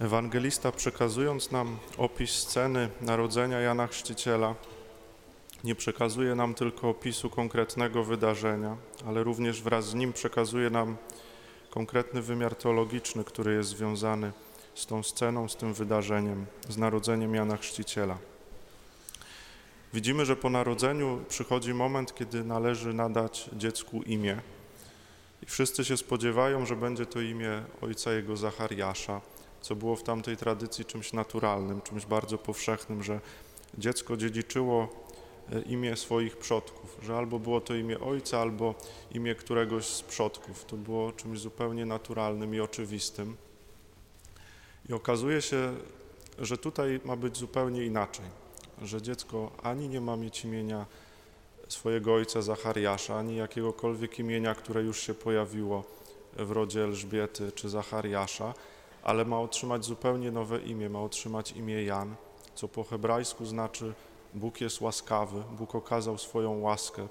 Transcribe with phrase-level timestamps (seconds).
[0.00, 4.54] Ewangelista przekazując nam opis sceny narodzenia Jana Chrzciciela,
[5.64, 8.76] nie przekazuje nam tylko opisu konkretnego wydarzenia,
[9.06, 10.96] ale również wraz z nim przekazuje nam
[11.70, 14.32] konkretny wymiar teologiczny, który jest związany
[14.74, 18.18] z tą sceną, z tym wydarzeniem, z narodzeniem Jana Chrzciciela.
[19.94, 24.40] Widzimy, że po narodzeniu przychodzi moment, kiedy należy nadać dziecku imię.
[25.42, 29.20] I wszyscy się spodziewają, że będzie to imię ojca jego Zachariasza,
[29.60, 33.20] co było w tamtej tradycji czymś naturalnym, czymś bardzo powszechnym, że
[33.78, 34.88] dziecko dziedziczyło
[35.52, 38.74] e, imię swoich przodków, że albo było to imię ojca, albo
[39.10, 40.64] imię któregoś z przodków.
[40.64, 43.36] To było czymś zupełnie naturalnym i oczywistym.
[44.88, 45.74] I okazuje się,
[46.38, 48.26] że tutaj ma być zupełnie inaczej,
[48.82, 50.86] że dziecko ani nie ma mieć imienia
[51.68, 55.84] swojego ojca Zachariasza, ani jakiegokolwiek imienia, które już się pojawiło
[56.36, 58.54] w rodzie Elżbiety czy Zachariasza,
[59.02, 62.16] ale ma otrzymać zupełnie nowe imię, ma otrzymać imię Jan,
[62.54, 63.94] co po hebrajsku znaczy
[64.34, 67.08] Bóg jest łaskawy, Bóg okazał swoją łaskę.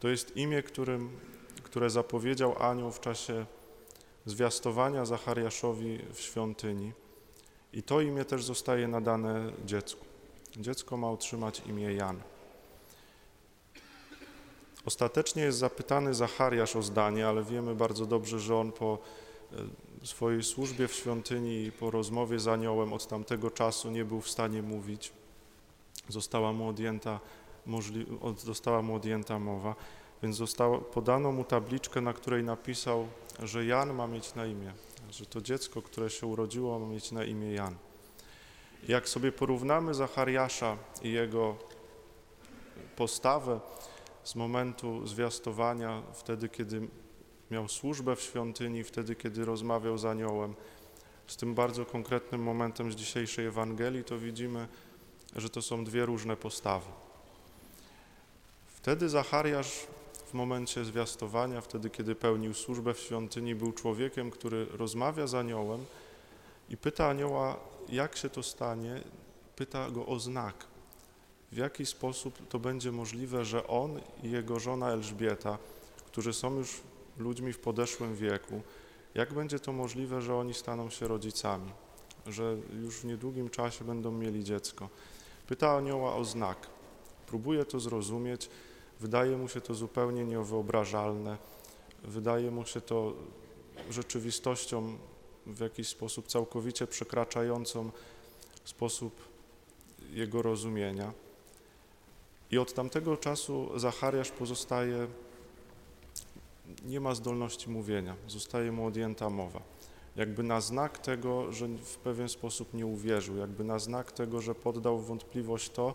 [0.00, 1.20] To jest imię, którym,
[1.62, 3.46] które zapowiedział anioł w czasie
[4.26, 6.92] zwiastowania Zachariaszowi w świątyni.
[7.72, 10.04] I to imię też zostaje nadane dziecku.
[10.56, 12.20] Dziecko ma otrzymać imię Jan.
[14.86, 18.98] Ostatecznie jest zapytany Zachariasz o zdanie, ale wiemy bardzo dobrze, że on po
[19.52, 19.56] e,
[20.02, 24.30] swojej służbie w świątyni i po rozmowie z aniołem od tamtego czasu nie był w
[24.30, 25.12] stanie mówić.
[26.08, 27.20] Została mu odjęta,
[28.36, 29.74] została mu odjęta mowa,
[30.22, 33.08] więc zostało, podano mu tabliczkę, na której napisał,
[33.42, 34.72] że Jan ma mieć na imię,
[35.10, 37.74] że to dziecko, które się urodziło, ma mieć na imię Jan.
[38.88, 41.56] Jak sobie porównamy Zachariasza i jego
[42.96, 43.60] postawę,
[44.24, 46.88] z momentu zwiastowania, wtedy kiedy
[47.52, 50.54] miał służbę w świątyni, wtedy kiedy rozmawiał z aniołem.
[51.26, 54.68] Z tym bardzo konkretnym momentem z dzisiejszej Ewangelii to widzimy,
[55.36, 56.86] że to są dwie różne postawy.
[58.66, 59.86] Wtedy Zachariasz
[60.26, 65.84] w momencie zwiastowania, wtedy kiedy pełnił służbę w świątyni, był człowiekiem, który rozmawia z aniołem
[66.70, 67.56] i pyta anioła,
[67.88, 69.00] jak się to stanie,
[69.56, 70.72] pyta go o znak
[71.52, 75.58] w jaki sposób to będzie możliwe, że on i jego żona Elżbieta,
[76.06, 76.80] którzy są już
[77.18, 78.60] ludźmi w podeszłym wieku,
[79.14, 81.72] jak będzie to możliwe, że oni staną się rodzicami,
[82.26, 84.88] że już w niedługim czasie będą mieli dziecko.
[85.46, 86.66] Pyta anioła o znak.
[87.26, 88.50] Próbuje to zrozumieć,
[89.00, 91.38] wydaje mu się to zupełnie niewyobrażalne,
[92.04, 93.14] wydaje mu się to
[93.90, 94.98] rzeczywistością
[95.46, 97.90] w jakiś sposób całkowicie przekraczającą
[98.64, 99.20] sposób
[100.10, 101.12] jego rozumienia.
[102.50, 105.06] I od tamtego czasu Zachariasz pozostaje,
[106.84, 109.60] nie ma zdolności mówienia, zostaje mu odjęta mowa.
[110.16, 114.54] Jakby na znak tego, że w pewien sposób nie uwierzył, jakby na znak tego, że
[114.54, 115.94] poddał wątpliwość to,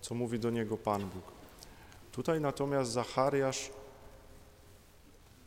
[0.00, 1.24] co mówi do niego Pan Bóg.
[2.12, 3.70] Tutaj natomiast Zachariasz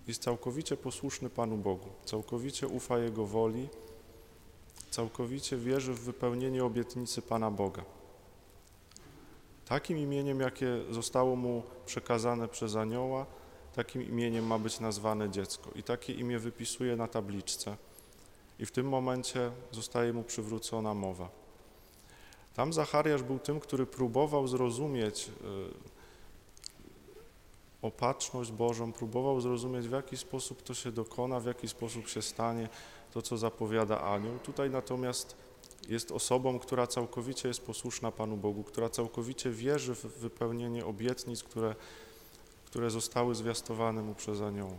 [0.07, 3.69] jest całkowicie posłuszny Panu Bogu, całkowicie ufa Jego woli,
[4.91, 7.83] całkowicie wierzy w wypełnienie obietnicy Pana Boga.
[9.65, 13.25] Takim imieniem, jakie zostało mu przekazane przez anioła,
[13.75, 15.71] takim imieniem ma być nazwane dziecko.
[15.75, 17.77] I takie imię wypisuje na tabliczce.
[18.59, 21.29] I w tym momencie zostaje mu przywrócona mowa.
[22.53, 25.99] Tam Zachariasz był tym, który próbował zrozumieć y,
[27.81, 32.69] opatrzność Bożą, próbował zrozumieć, w jaki sposób to się dokona, w jaki sposób się stanie
[33.13, 34.39] to, co zapowiada anioł.
[34.39, 35.35] Tutaj natomiast
[35.89, 41.75] jest osobą, która całkowicie jest posłuszna Panu Bogu, która całkowicie wierzy w wypełnienie obietnic, które,
[42.69, 44.77] które zostały zwiastowane mu przez anioła.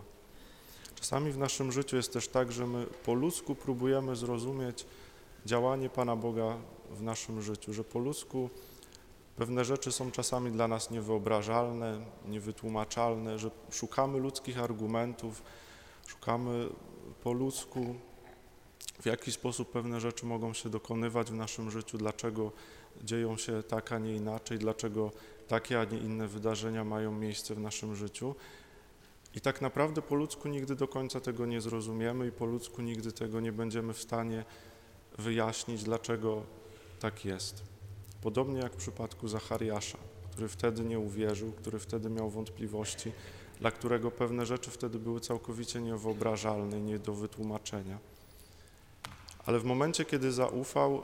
[0.95, 4.87] Czasami w naszym życiu jest też tak, że my po ludzku próbujemy zrozumieć
[5.47, 6.57] działanie Pana Boga
[6.91, 8.51] w naszym życiu, że po ludzku
[9.37, 15.43] pewne rzeczy są czasami dla nas niewyobrażalne, niewytłumaczalne, że szukamy ludzkich argumentów,
[16.07, 16.69] szukamy
[17.23, 17.95] po ludzku
[19.01, 22.53] w jaki sposób pewne rzeczy mogą się dokonywać w naszym życiu, dlaczego
[23.05, 25.11] dzieją się tak, a nie inaczej, dlaczego
[25.51, 28.35] takie, a nie inne wydarzenia mają miejsce w naszym życiu.
[29.35, 33.13] I tak naprawdę po ludzku nigdy do końca tego nie zrozumiemy i po ludzku nigdy
[33.13, 34.45] tego nie będziemy w stanie
[35.19, 36.43] wyjaśnić, dlaczego
[37.01, 37.63] tak jest.
[38.23, 39.99] Podobnie jak w przypadku Zachariasza,
[40.31, 43.13] który wtedy nie uwierzył, który wtedy miał wątpliwości,
[43.61, 47.99] dla którego pewne rzeczy wtedy były całkowicie niewyobrażalne nie do wytłumaczenia.
[49.47, 51.03] Ale w momencie, kiedy zaufał,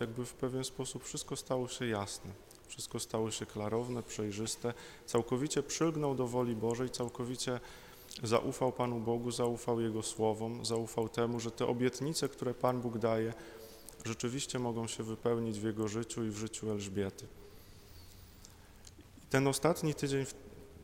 [0.00, 2.30] jakby w pewien sposób wszystko stało się jasne,
[2.76, 4.74] wszystko stało się klarowne, przejrzyste,
[5.06, 7.60] całkowicie przylgnął do woli Bożej, całkowicie
[8.22, 13.34] zaufał Panu Bogu, zaufał Jego słowom, zaufał temu, że te obietnice, które Pan Bóg daje,
[14.04, 17.26] rzeczywiście mogą się wypełnić w jego życiu i w życiu Elżbiety.
[19.30, 20.24] Ten ostatni tydzień,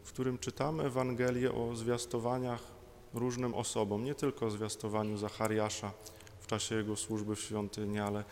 [0.05, 2.63] w, którym czytamy Ewangelię o zwiastowaniach
[3.15, 5.93] różnym osobom, nie tylko o zwiastowaniu Zachariasza
[6.41, 8.25] w czasie jego służby w świątyni, ale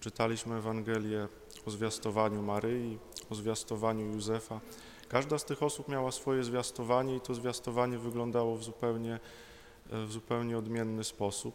[0.00, 1.28] czytaliśmy Ewangelię
[1.66, 2.98] o zwiastowaniu Maryi,
[3.30, 4.60] o zwiastowaniu Józefa.
[5.08, 9.20] Każda z tych osób miała swoje zwiastowanie i to zwiastowanie wyglądało w zupełnie,
[9.86, 11.54] w zupełnie odmienny sposób.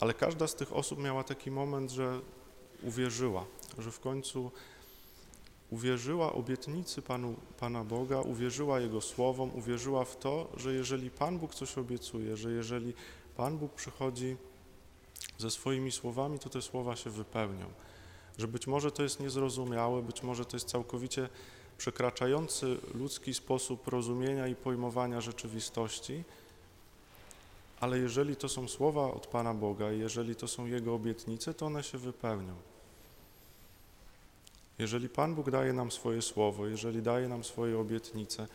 [0.00, 2.20] Ale każda z tych osób miała taki moment, że
[2.82, 3.44] uwierzyła,
[3.78, 4.50] że w końcu
[5.70, 11.54] uwierzyła obietnicy Panu, Pana Boga, uwierzyła Jego słowom, uwierzyła w to, że jeżeli Pan Bóg
[11.54, 12.94] coś obiecuje, że jeżeli
[13.36, 14.36] Pan Bóg przychodzi
[15.42, 17.66] ze swoimi słowami, to te słowa się wypełnią.
[18.38, 21.28] Że być może to jest niezrozumiałe, być może to jest całkowicie
[21.78, 26.24] przekraczający ludzki sposób rozumienia i pojmowania rzeczywistości,
[27.80, 31.82] ale jeżeli to są słowa od Pana Boga jeżeli to są Jego obietnice, to one
[31.82, 32.54] się wypełnią.
[34.78, 38.46] Jeżeli Pan Bóg daje nam swoje słowo, jeżeli daje nam swoje obietnice,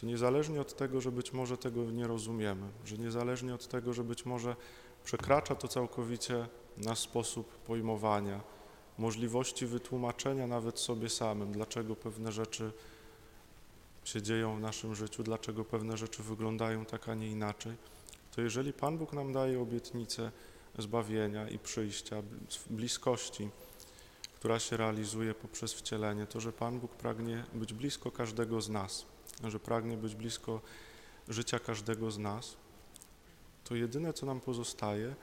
[0.00, 4.04] to niezależnie od tego, że być może tego nie rozumiemy, że niezależnie od tego, że
[4.04, 4.56] być może
[5.04, 6.46] przekracza to całkowicie
[6.76, 8.40] nasz sposób pojmowania,
[8.98, 12.72] możliwości wytłumaczenia nawet sobie samym, dlaczego pewne rzeczy
[14.04, 17.76] się dzieją w naszym życiu, dlaczego pewne rzeczy wyglądają tak, a nie inaczej,
[18.36, 20.30] to jeżeli Pan Bóg nam daje obietnicę
[20.78, 22.22] zbawienia i przyjścia,
[22.70, 23.50] bliskości,
[24.34, 29.06] która się realizuje poprzez wcielenie, to że Pan Bóg pragnie być blisko każdego z nas,
[29.44, 30.60] że pragnie być blisko
[31.28, 32.56] życia każdego z nas,
[33.64, 35.14] to jedyne, co nam pozostaje,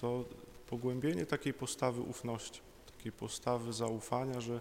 [0.00, 0.24] to
[0.66, 2.60] pogłębienie takiej postawy ufności,
[2.96, 4.60] takiej postawy zaufania, że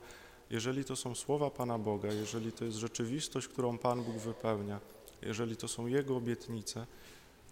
[0.49, 4.79] jeżeli to są słowa Pana Boga, jeżeli to jest rzeczywistość, którą Pan Bóg wypełnia,
[5.21, 6.87] jeżeli to są Jego obietnice,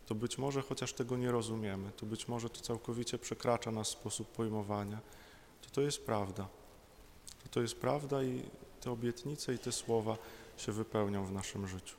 [0.06, 4.28] to być może chociaż tego nie rozumiemy, to być może to całkowicie przekracza nasz sposób
[4.28, 5.00] pojmowania,
[5.62, 6.48] to to jest prawda.
[7.44, 8.42] To to jest prawda i
[8.81, 10.18] te obietnice i te słowa
[10.58, 11.96] się wypełnią w naszym życiu.